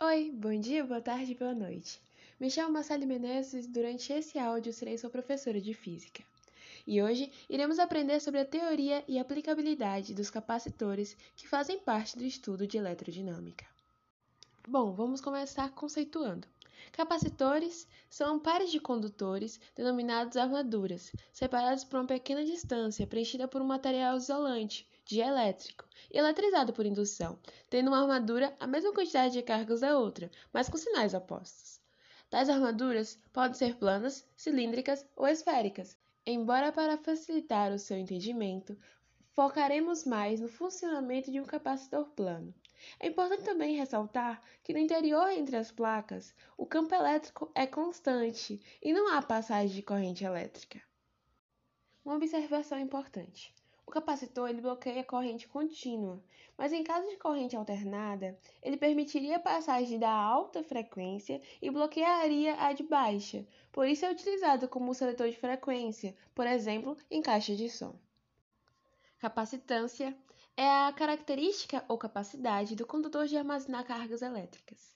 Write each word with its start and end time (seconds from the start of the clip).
Oi, 0.00 0.32
bom 0.34 0.58
dia, 0.58 0.84
boa 0.84 1.00
tarde, 1.00 1.36
boa 1.36 1.54
noite. 1.54 2.02
Me 2.40 2.50
chamo 2.50 2.72
Marcelo 2.72 3.06
Menezes 3.06 3.64
e 3.64 3.68
durante 3.68 4.12
esse 4.12 4.36
áudio 4.40 4.72
serei 4.72 4.98
sua 4.98 5.08
professora 5.08 5.60
de 5.60 5.72
Física. 5.72 6.20
E 6.84 7.00
hoje 7.00 7.30
iremos 7.48 7.78
aprender 7.78 8.18
sobre 8.20 8.40
a 8.40 8.44
teoria 8.44 9.04
e 9.06 9.20
aplicabilidade 9.20 10.12
dos 10.12 10.30
capacitores 10.30 11.16
que 11.36 11.46
fazem 11.46 11.78
parte 11.78 12.18
do 12.18 12.24
estudo 12.24 12.66
de 12.66 12.76
eletrodinâmica. 12.76 13.64
Bom, 14.66 14.92
vamos 14.92 15.20
começar 15.20 15.70
conceituando. 15.70 16.48
Capacitores 16.90 17.86
são 18.10 18.40
pares 18.40 18.72
de 18.72 18.80
condutores 18.80 19.60
denominados 19.76 20.36
armaduras, 20.36 21.12
separados 21.32 21.84
por 21.84 22.00
uma 22.00 22.06
pequena 22.06 22.44
distância 22.44 23.06
preenchida 23.06 23.46
por 23.46 23.62
um 23.62 23.66
material 23.66 24.16
isolante, 24.16 24.86
dielétrico, 25.04 25.86
eletrizado 26.10 26.72
por 26.72 26.86
indução, 26.86 27.38
tendo 27.68 27.88
uma 27.88 28.00
armadura 28.00 28.56
a 28.58 28.66
mesma 28.66 28.92
quantidade 28.92 29.34
de 29.34 29.42
cargas 29.42 29.80
da 29.80 29.98
outra, 29.98 30.30
mas 30.52 30.68
com 30.68 30.76
sinais 30.76 31.14
opostos. 31.14 31.80
Tais 32.30 32.48
armaduras 32.48 33.18
podem 33.32 33.54
ser 33.54 33.76
planas, 33.76 34.26
cilíndricas 34.36 35.06
ou 35.14 35.26
esféricas. 35.26 35.96
Embora 36.26 36.72
para 36.72 36.96
facilitar 36.96 37.70
o 37.70 37.78
seu 37.78 37.98
entendimento, 37.98 38.76
focaremos 39.34 40.04
mais 40.04 40.40
no 40.40 40.48
funcionamento 40.48 41.30
de 41.30 41.40
um 41.40 41.44
capacitor 41.44 42.06
plano. 42.10 42.54
É 42.98 43.08
importante 43.08 43.44
também 43.44 43.76
ressaltar 43.76 44.42
que 44.62 44.72
no 44.72 44.78
interior 44.78 45.28
entre 45.30 45.56
as 45.56 45.70
placas, 45.70 46.34
o 46.56 46.66
campo 46.66 46.94
elétrico 46.94 47.50
é 47.54 47.66
constante 47.66 48.60
e 48.82 48.92
não 48.92 49.12
há 49.12 49.22
passagem 49.22 49.74
de 49.74 49.82
corrente 49.82 50.24
elétrica. 50.24 50.82
Uma 52.04 52.16
observação 52.16 52.78
importante. 52.78 53.54
O 53.86 53.90
capacitor 53.90 54.48
ele 54.48 54.62
bloqueia 54.62 55.02
a 55.02 55.04
corrente 55.04 55.46
contínua, 55.46 56.22
mas 56.56 56.72
em 56.72 56.82
caso 56.82 57.06
de 57.08 57.18
corrente 57.18 57.54
alternada, 57.54 58.36
ele 58.62 58.78
permitiria 58.78 59.36
a 59.36 59.40
passagem 59.40 59.98
da 59.98 60.10
alta 60.10 60.62
frequência 60.62 61.40
e 61.60 61.70
bloquearia 61.70 62.56
a 62.60 62.72
de 62.72 62.82
baixa. 62.82 63.46
Por 63.70 63.86
isso 63.86 64.06
é 64.06 64.10
utilizado 64.10 64.68
como 64.68 64.94
seletor 64.94 65.28
de 65.28 65.36
frequência, 65.36 66.16
por 66.34 66.46
exemplo, 66.46 66.96
em 67.10 67.20
caixa 67.20 67.54
de 67.54 67.68
som. 67.68 67.94
Capacitância 69.18 70.16
é 70.56 70.68
a 70.68 70.92
característica 70.92 71.84
ou 71.86 71.98
capacidade 71.98 72.74
do 72.74 72.86
condutor 72.86 73.26
de 73.26 73.36
armazenar 73.36 73.84
cargas 73.84 74.22
elétricas. 74.22 74.94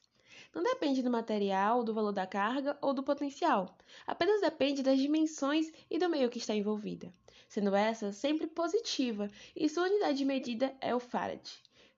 Não 0.55 0.63
depende 0.63 1.03
do 1.03 1.11
material, 1.11 1.85
do 1.85 1.93
valor 1.93 2.13
da 2.13 2.27
carga 2.27 2.79
ou 2.81 2.95
do 2.95 3.03
potencial, 3.03 3.77
apenas 4.07 4.41
depende 4.41 4.83
das 4.83 4.99
dimensões 4.99 5.71
e 5.91 5.99
do 5.99 6.09
meio 6.09 6.31
que 6.31 6.39
está 6.39 6.55
envolvida 6.55 7.13
sendo 7.49 7.75
essa 7.75 8.13
sempre 8.13 8.47
positiva, 8.47 9.31
e 9.57 9.69
sua 9.69 9.85
unidade 9.85 10.19
de 10.19 10.25
medida 10.25 10.77
é 10.81 10.95
o 10.95 11.01
farad, 11.01 11.41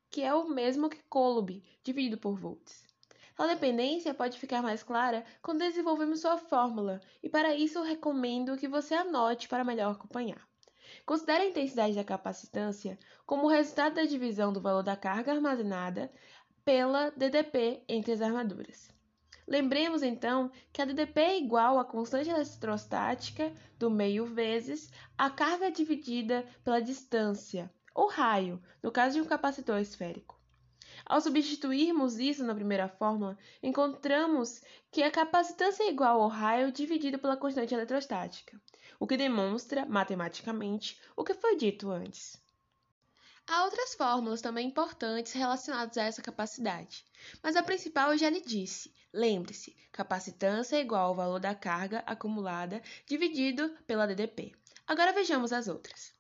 que 0.09 0.23
é 0.23 0.33
o 0.33 0.49
mesmo 0.49 0.89
que 0.89 1.03
coulomb, 1.09 1.63
dividido 1.83 2.17
por 2.17 2.39
volts. 2.39 2.89
A 3.37 3.47
dependência 3.47 4.15
pode 4.15 4.39
ficar 4.39 4.63
mais 4.63 4.83
clara 4.83 5.25
quando 5.43 5.61
desenvolvemos 5.61 6.21
sua 6.21 6.37
fórmula, 6.37 7.01
e 7.23 7.29
para 7.29 7.55
isso 7.55 7.79
eu 7.79 7.83
recomendo 7.83 8.57
que 8.57 8.69
você 8.69 8.95
anote 8.95 9.49
para 9.49 9.65
melhor 9.65 9.93
acompanhar. 9.93 10.47
Considere 11.07 11.45
a 11.45 11.49
intensidade 11.49 11.95
da 11.95 12.05
capacitância 12.05 12.99
como 13.25 13.47
o 13.47 13.51
resultado 13.51 13.95
da 13.95 14.05
divisão 14.05 14.53
do 14.53 14.61
valor 14.61 14.83
da 14.83 14.97
carga 14.97 15.33
armazenada 15.33 16.13
pela 16.65 17.11
DDP 17.11 17.83
entre 17.89 18.13
as 18.13 18.21
armaduras. 18.21 19.00
Lembremos 19.51 20.05
então 20.05 20.49
que 20.73 20.81
a 20.81 20.85
DDP 20.85 21.21
é 21.21 21.39
igual 21.39 21.81
à 21.81 21.85
constante 21.85 22.31
eletrostática 22.31 23.53
do 23.81 23.91
meio 23.91 24.25
vezes 24.25 24.93
a 25.19 25.29
carga 25.29 25.73
dividida 25.73 26.47
pela 26.63 26.81
distância, 26.81 27.69
ou 27.93 28.09
raio, 28.09 28.63
no 28.81 28.93
caso 28.93 29.17
de 29.17 29.21
um 29.21 29.25
capacitor 29.25 29.81
esférico. 29.81 30.41
Ao 31.05 31.21
substituirmos 31.21 32.21
isso 32.21 32.45
na 32.45 32.55
primeira 32.55 32.89
fórmula, 32.89 33.37
encontramos 33.61 34.63
que 34.89 35.03
a 35.03 35.11
capacitância 35.11 35.83
é 35.83 35.89
igual 35.89 36.23
ao 36.23 36.29
raio 36.29 36.71
dividido 36.71 37.19
pela 37.19 37.37
constante 37.37 37.75
eletrostática, 37.75 38.57
o 39.01 39.07
que 39.07 39.17
demonstra, 39.17 39.85
matematicamente, 39.85 41.01
o 41.17 41.25
que 41.25 41.35
foi 41.35 41.57
dito 41.57 41.91
antes. 41.91 42.41
Há 43.53 43.65
outras 43.65 43.97
fórmulas 43.97 44.41
também 44.41 44.69
importantes 44.69 45.33
relacionadas 45.33 45.99
a 45.99 46.05
essa 46.05 46.23
capacidade, 46.23 47.05
mas 47.43 47.57
a 47.57 47.63
principal 47.65 48.13
eu 48.13 48.17
já 48.17 48.31
lhe 48.31 48.41
disse. 48.41 48.95
Lembre-se, 49.13 49.77
capacitância 49.91 50.77
é 50.77 50.81
igual 50.81 51.09
ao 51.09 51.17
valor 51.17 51.41
da 51.41 51.53
carga 51.53 52.01
acumulada 52.07 52.81
dividido 53.09 53.69
pela 53.89 54.07
DDP. 54.07 54.53
Agora 54.87 55.13
vejamos 55.13 55.53
as 55.53 55.67
outras. 55.67 56.15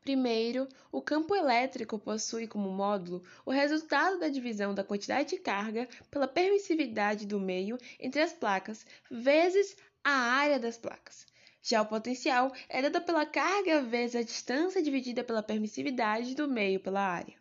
Primeiro, 0.00 0.66
o 0.90 1.02
campo 1.02 1.36
elétrico 1.36 1.98
possui 1.98 2.48
como 2.48 2.70
módulo 2.70 3.22
o 3.44 3.50
resultado 3.50 4.18
da 4.18 4.30
divisão 4.30 4.72
da 4.72 4.82
quantidade 4.82 5.28
de 5.28 5.36
carga 5.36 5.86
pela 6.10 6.26
permissividade 6.26 7.26
do 7.26 7.38
meio 7.38 7.76
entre 8.00 8.22
as 8.22 8.32
placas 8.32 8.86
vezes 9.10 9.76
a 10.02 10.10
área 10.10 10.58
das 10.58 10.78
placas. 10.78 11.26
Já 11.66 11.80
o 11.80 11.86
potencial 11.86 12.52
é 12.68 12.82
dado 12.82 13.00
pela 13.06 13.24
carga 13.24 13.80
vezes 13.80 14.16
a 14.16 14.22
distância 14.22 14.82
dividida 14.82 15.24
pela 15.24 15.42
permissividade 15.42 16.34
do 16.34 16.46
meio 16.46 16.78
pela 16.78 17.00
área. 17.00 17.34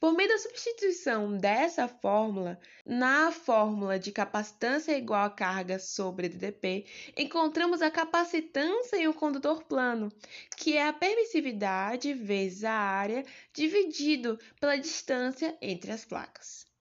Por 0.00 0.14
meio 0.14 0.30
da 0.30 0.38
substituição 0.38 1.36
dessa 1.36 1.86
fórmula 1.86 2.58
na 2.86 3.30
fórmula 3.30 3.98
de 3.98 4.10
capacitância 4.10 4.96
igual 4.96 5.26
a 5.26 5.30
carga 5.30 5.78
sobre 5.78 6.30
DDP, 6.30 6.86
encontramos 7.14 7.82
a 7.82 7.90
capacitância 7.90 8.96
em 8.96 9.06
um 9.06 9.12
condutor 9.12 9.64
plano, 9.64 10.10
que 10.56 10.78
é 10.78 10.88
a 10.88 10.92
permissividade 10.94 12.14
vezes 12.14 12.64
a 12.64 12.72
área 12.72 13.22
dividido 13.52 14.38
pela 14.58 14.78
distância 14.78 15.54
entre 15.60 15.92
as 15.92 16.06
placas. 16.06 16.71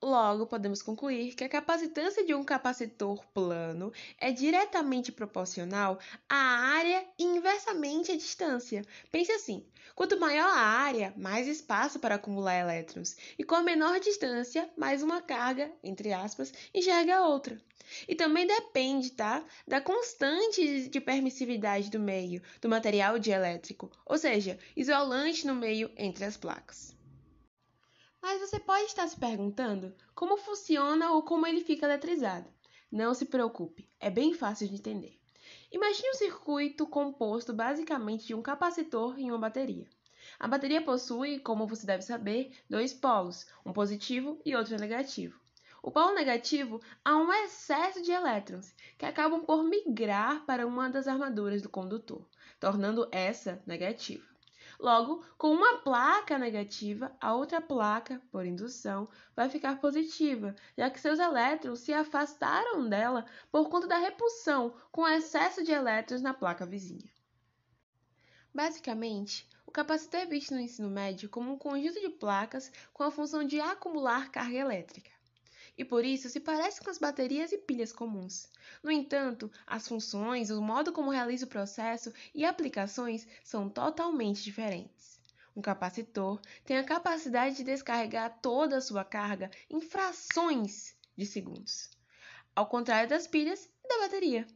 Logo, 0.00 0.46
podemos 0.46 0.80
concluir 0.80 1.34
que 1.34 1.42
a 1.42 1.48
capacitância 1.48 2.24
de 2.24 2.32
um 2.32 2.44
capacitor 2.44 3.26
plano 3.34 3.92
é 4.20 4.30
diretamente 4.30 5.10
proporcional 5.10 5.98
à 6.28 6.36
área 6.36 7.04
e 7.18 7.24
inversamente 7.24 8.12
à 8.12 8.16
distância. 8.16 8.84
Pense 9.10 9.32
assim: 9.32 9.66
quanto 9.96 10.20
maior 10.20 10.46
a 10.46 10.60
área, 10.60 11.12
mais 11.16 11.48
espaço 11.48 11.98
para 11.98 12.14
acumular 12.14 12.54
elétrons, 12.54 13.16
e 13.36 13.42
com 13.42 13.56
a 13.56 13.62
menor 13.62 13.98
distância, 13.98 14.70
mais 14.76 15.02
uma 15.02 15.20
carga, 15.20 15.68
entre 15.82 16.12
aspas, 16.12 16.52
enxerga 16.72 17.16
a 17.16 17.26
outra. 17.26 17.60
E 18.06 18.14
também 18.14 18.46
depende, 18.46 19.10
tá, 19.10 19.44
da 19.66 19.80
constante 19.80 20.88
de 20.88 21.00
permissividade 21.00 21.90
do 21.90 21.98
meio, 21.98 22.40
do 22.60 22.68
material 22.68 23.18
dielétrico, 23.18 23.90
ou 24.06 24.16
seja, 24.16 24.60
isolante 24.76 25.44
no 25.44 25.56
meio 25.56 25.90
entre 25.96 26.24
as 26.24 26.36
placas. 26.36 26.97
Mas 28.20 28.40
você 28.40 28.58
pode 28.58 28.84
estar 28.84 29.06
se 29.06 29.16
perguntando 29.16 29.94
como 30.14 30.36
funciona 30.36 31.12
ou 31.12 31.22
como 31.22 31.46
ele 31.46 31.60
fica 31.60 31.86
eletrizado. 31.86 32.48
Não 32.90 33.14
se 33.14 33.26
preocupe, 33.26 33.88
é 34.00 34.10
bem 34.10 34.34
fácil 34.34 34.66
de 34.68 34.74
entender. 34.74 35.18
Imagine 35.70 36.10
um 36.10 36.14
circuito 36.14 36.86
composto 36.86 37.52
basicamente 37.52 38.26
de 38.26 38.34
um 38.34 38.42
capacitor 38.42 39.18
e 39.18 39.24
uma 39.30 39.38
bateria. 39.38 39.88
A 40.38 40.48
bateria 40.48 40.82
possui, 40.82 41.38
como 41.38 41.66
você 41.66 41.86
deve 41.86 42.02
saber, 42.02 42.52
dois 42.68 42.92
polos, 42.92 43.46
um 43.64 43.72
positivo 43.72 44.40
e 44.44 44.56
outro 44.56 44.76
negativo. 44.76 45.40
O 45.82 45.90
polo 45.90 46.14
negativo 46.14 46.80
há 47.04 47.16
um 47.16 47.32
excesso 47.32 48.02
de 48.02 48.10
elétrons 48.10 48.74
que 48.98 49.06
acabam 49.06 49.44
por 49.44 49.62
migrar 49.62 50.44
para 50.44 50.66
uma 50.66 50.90
das 50.90 51.06
armaduras 51.06 51.62
do 51.62 51.68
condutor, 51.68 52.26
tornando 52.58 53.08
essa 53.12 53.62
negativa. 53.64 54.26
Logo, 54.78 55.24
com 55.36 55.50
uma 55.50 55.78
placa 55.78 56.38
negativa, 56.38 57.10
a 57.20 57.34
outra 57.34 57.60
placa, 57.60 58.22
por 58.30 58.46
indução, 58.46 59.08
vai 59.34 59.48
ficar 59.50 59.80
positiva, 59.80 60.54
já 60.76 60.88
que 60.88 61.00
seus 61.00 61.18
elétrons 61.18 61.80
se 61.80 61.92
afastaram 61.92 62.88
dela 62.88 63.26
por 63.50 63.68
conta 63.68 63.88
da 63.88 63.98
repulsão 63.98 64.76
com 64.92 65.06
excesso 65.06 65.64
de 65.64 65.72
elétrons 65.72 66.22
na 66.22 66.32
placa 66.32 66.64
vizinha. 66.64 67.10
Basicamente, 68.54 69.48
o 69.66 69.72
capacitor 69.72 70.20
é 70.20 70.26
visto 70.26 70.54
no 70.54 70.60
ensino 70.60 70.88
médio 70.88 71.28
como 71.28 71.52
um 71.52 71.58
conjunto 71.58 72.00
de 72.00 72.10
placas 72.10 72.70
com 72.92 73.02
a 73.02 73.10
função 73.10 73.42
de 73.42 73.60
acumular 73.60 74.30
carga 74.30 74.56
elétrica 74.56 75.17
e 75.78 75.84
por 75.84 76.04
isso 76.04 76.28
se 76.28 76.40
parece 76.40 76.80
com 76.80 76.90
as 76.90 76.98
baterias 76.98 77.52
e 77.52 77.58
pilhas 77.58 77.92
comuns. 77.92 78.50
No 78.82 78.90
entanto, 78.90 79.50
as 79.64 79.86
funções, 79.86 80.50
o 80.50 80.60
modo 80.60 80.92
como 80.92 81.12
realiza 81.12 81.46
o 81.46 81.48
processo 81.48 82.12
e 82.34 82.44
aplicações 82.44 83.26
são 83.44 83.68
totalmente 83.68 84.42
diferentes. 84.42 85.20
Um 85.54 85.62
capacitor 85.62 86.40
tem 86.64 86.78
a 86.78 86.84
capacidade 86.84 87.56
de 87.56 87.64
descarregar 87.64 88.38
toda 88.42 88.76
a 88.76 88.80
sua 88.80 89.04
carga 89.04 89.50
em 89.70 89.80
frações 89.80 90.96
de 91.16 91.24
segundos, 91.24 91.90
ao 92.54 92.66
contrário 92.66 93.08
das 93.08 93.28
pilhas 93.28 93.70
e 93.84 93.88
da 93.88 93.98
bateria. 93.98 94.46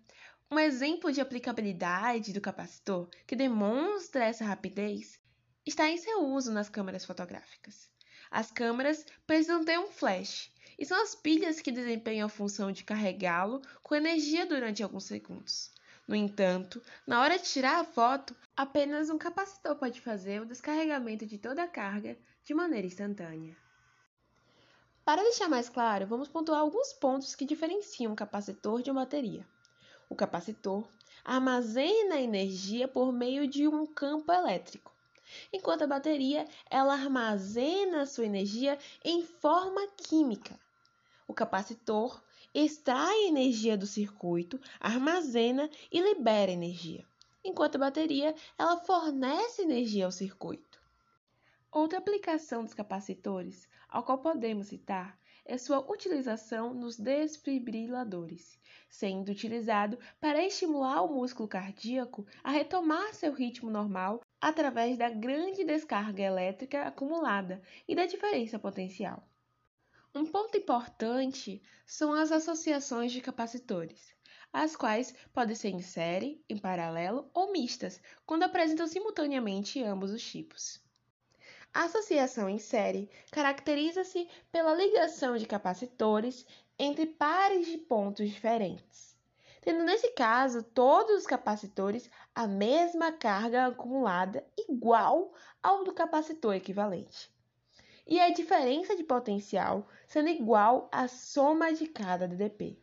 Um 0.51 0.59
exemplo 0.59 1.11
de 1.11 1.21
aplicabilidade 1.21 2.33
do 2.33 2.41
capacitor 2.41 3.09
que 3.27 3.35
demonstra 3.35 4.25
essa 4.25 4.45
rapidez 4.45 5.19
está 5.65 5.89
em 5.89 5.97
seu 5.97 6.27
uso 6.27 6.53
nas 6.53 6.69
câmeras 6.69 7.05
fotográficas. 7.05 7.89
As 8.31 8.51
câmeras 8.51 9.05
precisam 9.27 9.65
ter 9.65 9.79
um 9.79 9.89
flash, 9.89 10.51
e 10.79 10.85
são 10.85 11.01
as 11.03 11.15
pilhas 11.15 11.61
que 11.61 11.73
desempenham 11.73 12.27
a 12.27 12.31
função 12.31 12.73
de 12.73 12.85
carregá-lo 12.85 13.63
com 13.83 13.95
energia 13.95 14.47
durante 14.47 14.83
alguns 14.83 15.05
segundos. 15.05 15.71
No 16.07 16.17
entanto, 16.17 16.83
na 17.07 17.23
hora 17.23 17.39
de 17.39 17.45
tirar 17.45 17.81
a 17.81 17.85
foto, 17.85 18.37
apenas 18.57 19.09
um 19.09 19.19
capacitor 19.19 19.77
pode 19.77 20.01
fazer 20.01 20.43
o 20.43 20.47
descarregamento 20.47 21.25
de 21.25 21.39
toda 21.39 21.63
a 21.63 21.69
carga 21.69 22.19
de 22.45 22.53
maneira 22.53 22.87
instantânea. 22.87 23.57
Para 25.05 25.23
deixar 25.23 25.49
mais 25.49 25.69
claro, 25.69 26.07
vamos 26.07 26.29
pontuar 26.29 26.61
alguns 26.61 26.93
pontos 26.93 27.35
que 27.35 27.45
diferenciam 27.45 28.13
um 28.13 28.17
capacitor 28.17 28.83
de 28.83 28.91
uma 28.91 29.03
bateria. 29.03 29.47
O 30.09 30.15
capacitor 30.15 30.87
armazena 31.25 32.21
energia 32.21 32.87
por 32.87 33.13
meio 33.13 33.47
de 33.47 33.67
um 33.67 33.87
campo 33.87 34.33
elétrico, 34.33 34.92
enquanto 35.52 35.82
a 35.82 35.87
bateria 35.87 36.46
ela 36.70 36.94
armazena 36.94 38.06
sua 38.06 38.26
energia 38.26 38.79
em 39.05 39.23
forma 39.23 39.87
química. 39.96 40.58
O 41.26 41.34
capacitor 41.34 42.23
extrai 42.55 43.26
energia 43.26 43.76
do 43.76 43.87
circuito, 43.87 44.61
armazena 44.79 45.70
e 45.90 46.00
libera 46.00 46.50
energia, 46.50 47.06
enquanto 47.43 47.76
a 47.76 47.81
bateria 47.81 48.34
ela 48.58 48.76
fornece 48.79 49.62
energia 49.62 50.05
ao 50.05 50.12
circuito. 50.12 50.81
Outra 51.70 51.99
aplicação 51.99 52.62
dos 52.62 52.75
capacitores, 52.75 53.67
ao 53.88 54.02
qual 54.02 54.19
podemos 54.19 54.67
citar, 54.67 55.19
é 55.44 55.56
sua 55.56 55.81
utilização 55.90 56.73
nos 56.75 56.99
desfibriladores, 56.99 58.58
sendo 58.88 59.32
utilizado 59.32 59.99
para 60.20 60.44
estimular 60.44 61.02
o 61.02 61.12
músculo 61.12 61.49
cardíaco 61.49 62.26
a 62.44 62.50
retomar 62.50 63.14
seu 63.14 63.32
ritmo 63.32 63.70
normal 63.70 64.20
através 64.43 64.99
da 64.99 65.09
grande 65.09 65.62
descarga 65.62 66.21
elétrica 66.21 66.83
acumulada 66.83 67.62
e 67.87 67.94
da 67.94 68.06
diferença 68.06 68.59
potencial. 68.59 69.23
Um 70.12 70.27
ponto 70.27 70.59
importante 70.59 71.62
são 71.87 72.12
as 72.12 72.33
associações 72.33 73.12
de 73.12 73.21
capacitores, 73.21 74.12
as 74.53 74.75
quais 74.75 75.15
podem 75.33 75.55
ser 75.55 75.69
em 75.69 75.81
série, 75.81 76.44
em 76.50 76.59
paralelo 76.59 77.31
ou 77.33 77.53
mistas, 77.53 78.03
quando 78.27 78.43
apresentam 78.43 78.89
simultaneamente 78.89 79.81
ambos 79.81 80.11
os 80.11 80.23
tipos. 80.23 80.83
A 81.73 81.85
associação 81.85 82.50
em 82.50 82.59
série 82.59 83.09
caracteriza-se 83.31 84.29
pela 84.50 84.75
ligação 84.75 85.37
de 85.37 85.47
capacitores 85.47 86.45
entre 86.77 87.06
pares 87.06 87.67
de 87.67 87.79
pontos 87.79 88.29
diferentes, 88.29 89.12
tendo 89.62 89.85
nesse 89.85 90.11
caso 90.11 90.62
todos 90.62 91.19
os 91.19 91.26
capacitores 91.26 92.11
a 92.35 92.47
mesma 92.47 93.12
carga 93.12 93.67
acumulada 93.67 94.44
igual 94.59 95.32
ao 95.62 95.85
do 95.85 95.94
capacitor 95.94 96.55
equivalente, 96.55 97.32
e 98.06 98.19
a 98.19 98.31
diferença 98.31 98.97
de 98.97 99.05
potencial 99.05 99.87
sendo 100.06 100.29
igual 100.29 100.88
à 100.93 101.06
soma 101.06 101.73
de 101.73 101.87
cada 101.87 102.26
DDP. 102.26 102.76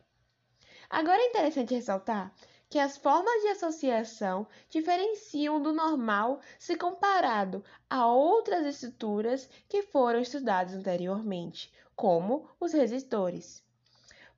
Agora 0.88 1.20
é 1.20 1.28
interessante 1.28 1.74
ressaltar 1.74 2.34
que 2.70 2.78
as 2.78 2.96
formas 2.96 3.42
de 3.42 3.48
associação 3.48 4.46
diferenciam 4.70 5.60
do 5.60 5.72
normal 5.72 6.40
se 6.58 6.76
comparado 6.76 7.62
a 7.90 8.06
outras 8.06 8.64
estruturas 8.64 9.48
que 9.68 9.82
foram 9.82 10.20
estudadas 10.20 10.74
anteriormente, 10.74 11.72
como 11.94 12.48
os 12.58 12.72
resistores. 12.72 13.62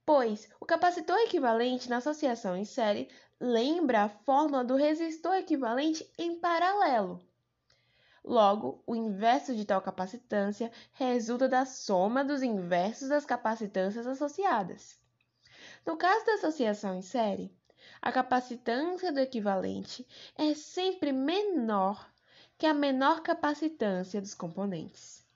Pois 0.04 0.48
o 0.60 0.66
capacitor 0.66 1.16
equivalente 1.20 1.88
na 1.88 1.98
associação 1.98 2.56
em 2.56 2.64
série 2.64 3.08
lembra 3.40 4.02
a 4.02 4.08
fórmula 4.08 4.64
do 4.64 4.74
resistor 4.74 5.34
equivalente 5.34 6.08
em 6.18 6.38
paralelo. 6.38 7.20
Logo, 8.24 8.82
o 8.86 8.94
inverso 8.94 9.54
de 9.54 9.64
tal 9.64 9.80
capacitância 9.80 10.70
resulta 10.92 11.48
da 11.48 11.64
soma 11.64 12.24
dos 12.24 12.42
inversos 12.42 13.08
das 13.08 13.24
capacitâncias 13.24 14.06
associadas. 14.06 14.96
No 15.84 15.96
caso 15.96 16.24
da 16.26 16.34
associação 16.34 16.94
em 16.94 17.02
série, 17.02 17.52
a 18.00 18.12
capacitância 18.12 19.12
do 19.12 19.18
equivalente 19.18 20.06
é 20.36 20.54
sempre 20.54 21.12
menor 21.12 22.08
que 22.56 22.66
a 22.66 22.74
menor 22.74 23.22
capacitância 23.22 24.20
dos 24.20 24.34
componentes. 24.34 25.26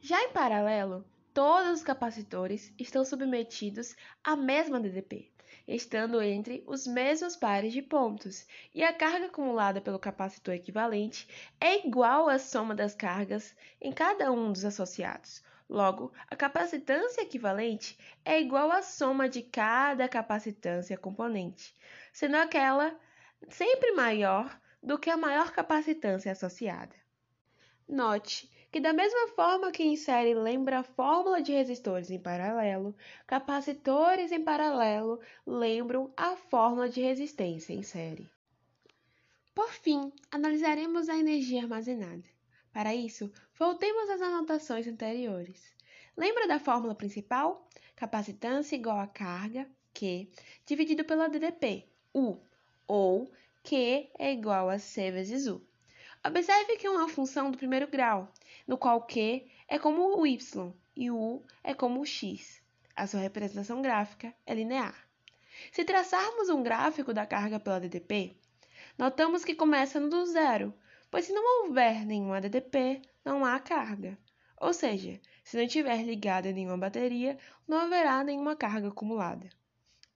Já 0.00 0.22
em 0.22 0.32
paralelo, 0.32 1.04
todos 1.36 1.70
os 1.70 1.82
capacitores 1.82 2.72
estão 2.78 3.04
submetidos 3.04 3.94
à 4.24 4.34
mesma 4.34 4.80
DDP, 4.80 5.30
estando 5.68 6.22
entre 6.22 6.64
os 6.66 6.86
mesmos 6.86 7.36
pares 7.36 7.74
de 7.74 7.82
pontos, 7.82 8.46
e 8.74 8.82
a 8.82 8.90
carga 8.90 9.26
acumulada 9.26 9.78
pelo 9.78 9.98
capacitor 9.98 10.54
equivalente 10.54 11.28
é 11.60 11.86
igual 11.86 12.26
à 12.30 12.38
soma 12.38 12.74
das 12.74 12.94
cargas 12.94 13.54
em 13.78 13.92
cada 13.92 14.32
um 14.32 14.50
dos 14.50 14.64
associados, 14.64 15.44
Logo, 15.68 16.10
a 16.30 16.36
capacitância 16.36 17.20
equivalente 17.20 17.98
é 18.24 18.40
igual 18.40 18.70
à 18.70 18.80
soma 18.82 19.28
de 19.28 19.42
cada 19.42 20.08
capacitância 20.08 20.96
componente, 20.96 21.74
sendo 22.14 22.36
aquela 22.36 22.98
sempre 23.50 23.92
maior 23.92 24.58
do 24.82 24.96
que 24.96 25.10
a 25.10 25.16
maior 25.18 25.50
capacitância 25.50 26.32
associada. 26.32 26.94
Note 27.86 28.48
que, 28.70 28.80
da 28.80 28.92
mesma 28.92 29.28
forma 29.28 29.70
que 29.70 29.82
em 29.82 29.96
série 29.96 30.34
lembra 30.34 30.80
a 30.80 30.82
fórmula 30.82 31.40
de 31.40 31.52
resistores 31.52 32.10
em 32.10 32.18
paralelo, 32.18 32.94
capacitores 33.26 34.32
em 34.32 34.42
paralelo 34.42 35.20
lembram 35.46 36.12
a 36.16 36.36
fórmula 36.36 36.88
de 36.88 37.00
resistência 37.00 37.72
em 37.72 37.82
série. 37.82 38.28
Por 39.54 39.70
fim, 39.70 40.12
analisaremos 40.30 41.08
a 41.08 41.16
energia 41.16 41.62
armazenada. 41.62 42.24
Para 42.72 42.94
isso, 42.94 43.32
voltemos 43.58 44.10
às 44.10 44.20
anotações 44.20 44.86
anteriores. 44.86 45.74
Lembra 46.14 46.46
da 46.46 46.58
fórmula 46.58 46.94
principal? 46.94 47.66
Capacitância 47.94 48.76
igual 48.76 48.98
a 48.98 49.06
carga, 49.06 49.66
Q, 49.94 50.28
dividido 50.66 51.04
pela 51.06 51.28
DDP, 51.28 51.86
U, 52.14 52.36
ou 52.86 53.32
Q 53.62 54.10
é 54.18 54.32
igual 54.32 54.68
a 54.68 54.78
C 54.78 55.10
vezes 55.10 55.46
U. 55.46 55.66
Observe 56.22 56.76
que 56.76 56.86
é 56.86 56.90
uma 56.90 57.08
função 57.08 57.50
do 57.50 57.56
primeiro 57.56 57.86
grau, 57.86 58.30
no 58.66 58.76
qual 58.76 59.02
Q 59.06 59.46
é 59.68 59.78
como 59.78 60.18
o 60.18 60.26
Y 60.26 60.72
e 60.96 61.10
U 61.10 61.44
é 61.62 61.74
como 61.74 62.00
o 62.00 62.06
X. 62.06 62.62
A 62.94 63.06
sua 63.06 63.20
representação 63.20 63.82
gráfica 63.82 64.34
é 64.46 64.54
linear. 64.54 65.06
Se 65.72 65.84
traçarmos 65.84 66.48
um 66.48 66.62
gráfico 66.62 67.14
da 67.14 67.26
carga 67.26 67.60
pela 67.60 67.80
DDP, 67.80 68.36
notamos 68.98 69.44
que 69.44 69.54
começa 69.54 70.00
no 70.00 70.08
do 70.08 70.26
zero, 70.26 70.74
pois 71.10 71.26
se 71.26 71.32
não 71.32 71.66
houver 71.66 72.04
nenhuma 72.04 72.40
DDP, 72.40 73.02
não 73.24 73.44
há 73.44 73.58
carga. 73.58 74.18
Ou 74.60 74.72
seja, 74.72 75.20
se 75.44 75.56
não 75.56 75.64
estiver 75.64 76.02
ligada 76.02 76.50
nenhuma 76.50 76.78
bateria, 76.78 77.38
não 77.68 77.78
haverá 77.78 78.24
nenhuma 78.24 78.56
carga 78.56 78.88
acumulada. 78.88 79.48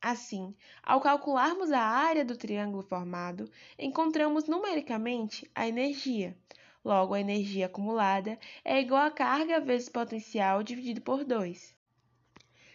Assim, 0.00 0.56
ao 0.82 1.00
calcularmos 1.00 1.70
a 1.70 1.80
área 1.80 2.24
do 2.24 2.36
triângulo 2.36 2.82
formado, 2.82 3.50
encontramos 3.78 4.46
numericamente 4.46 5.50
a 5.54 5.68
energia. 5.68 6.34
Logo, 6.82 7.12
a 7.12 7.20
energia 7.20 7.66
acumulada 7.66 8.38
é 8.64 8.80
igual 8.80 9.02
a 9.02 9.10
carga 9.10 9.60
vezes 9.60 9.88
potencial 9.90 10.62
dividido 10.62 11.02
por 11.02 11.24
2. 11.24 11.74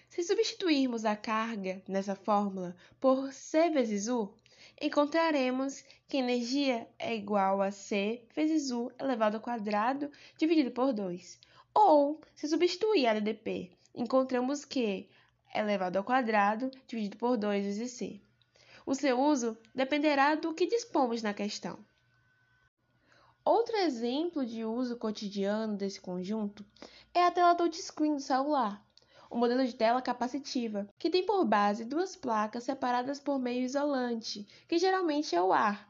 Se 0.09 0.23
substituirmos 0.23 1.05
a 1.05 1.15
carga 1.15 1.81
nessa 1.87 2.15
fórmula 2.15 2.75
por 2.99 3.33
C 3.33 3.69
vezes 3.71 4.07
U, 4.07 4.31
encontraremos 4.79 5.83
que 6.07 6.17
energia 6.17 6.87
é 6.99 7.15
igual 7.15 7.61
a 7.61 7.71
C 7.71 8.23
vezes 8.35 8.69
U 8.69 8.91
elevado 8.99 9.37
ao 9.37 9.41
quadrado 9.41 10.11
dividido 10.37 10.69
por 10.69 10.93
2. 10.93 11.39
Ou, 11.73 12.21
se 12.35 12.47
substituir 12.47 13.07
a 13.07 13.13
DDP, 13.15 13.71
encontramos 13.95 14.63
que 14.63 15.09
elevado 15.53 15.97
ao 15.97 16.03
quadrado 16.03 16.69
dividido 16.87 17.17
por 17.17 17.37
2 17.37 17.65
vezes 17.65 17.91
C. 17.91 18.21
O 18.85 18.93
seu 18.93 19.19
uso 19.19 19.57
dependerá 19.73 20.35
do 20.35 20.53
que 20.53 20.67
dispomos 20.67 21.23
na 21.23 21.33
questão. 21.33 21.79
Outro 23.47 23.77
exemplo 23.77 24.43
de 24.43 24.65
uso 24.65 24.97
cotidiano 24.97 25.77
desse 25.77 26.01
conjunto 26.01 26.65
é 27.13 27.23
a 27.23 27.29
tela 27.29 27.53
touchscreen 27.53 28.15
do 28.15 28.19
celular, 28.19 28.83
o 29.29 29.37
modelo 29.37 29.63
de 29.63 29.75
tela 29.75 30.01
capacitiva, 30.01 30.89
que 30.97 31.11
tem 31.11 31.23
por 31.23 31.45
base 31.45 31.85
duas 31.85 32.15
placas 32.15 32.63
separadas 32.63 33.19
por 33.19 33.37
meio 33.37 33.61
isolante, 33.61 34.47
que 34.67 34.79
geralmente 34.79 35.35
é 35.35 35.41
o 35.43 35.53
ar, 35.53 35.87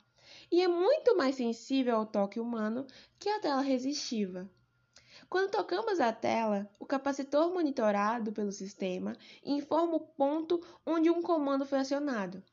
e 0.52 0.62
é 0.62 0.68
muito 0.68 1.16
mais 1.16 1.36
sensível 1.36 1.96
ao 1.96 2.06
toque 2.06 2.42
humano 2.42 2.86
que 3.18 3.30
a 3.30 3.40
tela 3.40 3.62
resistiva. 3.62 4.50
Quando 5.30 5.52
tocamos 5.52 6.02
a 6.02 6.12
tela, 6.12 6.70
o 6.78 6.86
capacitor 6.86 7.54
monitorado 7.54 8.34
pelo 8.34 8.52
sistema 8.52 9.16
informa 9.46 9.96
o 9.96 10.02
ponto 10.02 10.62
onde 10.86 11.10
um 11.10 11.22
comando 11.22 11.66
foi 11.66 11.80
acionado. 11.80 12.44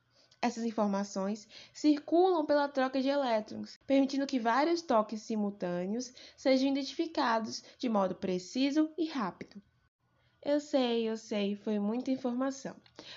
Essas 0.43 0.65
informações 0.65 1.47
circulam 1.73 2.45
pela 2.45 2.69
troca 2.69 3.01
de 3.01 3.09
elétrons, 3.09 3.79
permitindo 3.87 4.27
que 4.27 4.41
vários 4.41 4.83
toques 4.83 5.23
simultâneos 5.23 6.13
sejam 6.37 6.69
identificados 6.69 7.63
de 7.79 7.89
modo 7.89 8.17
preciso 8.17 8.91
e 8.99 9.07
rápido. 9.07 9.63
Eu 10.45 10.59
sei, 10.59 11.09
eu 11.09 11.17
sei, 11.17 11.55
foi 11.55 11.79
muita 11.79 12.11
informação. 12.11 12.75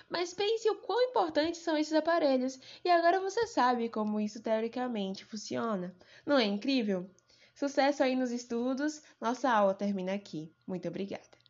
Mas 0.08 0.36
pense 0.36 0.70
o 0.70 0.76
quão 0.76 1.10
importantes 1.10 1.62
são 1.62 1.76
esses 1.76 1.94
aparelhos 1.94 2.60
e 2.84 2.90
agora 2.92 3.20
você 3.20 3.48
sabe 3.48 3.90
como 3.90 4.20
isso 4.20 4.40
teoricamente 4.40 5.26
funciona. 5.26 5.96
Não 6.24 6.38
é 6.38 6.44
incrível? 6.44 7.10
Sucesso 7.56 8.04
aí 8.04 8.16
nos 8.16 8.30
estudos. 8.30 9.02
Nossa 9.20 9.50
aula 9.50 9.74
termina 9.74 10.14
aqui. 10.14 10.54
Muito 10.68 10.88
obrigada. 10.88 11.45